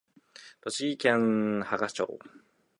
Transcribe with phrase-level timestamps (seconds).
[0.61, 2.19] 栃木県芳賀町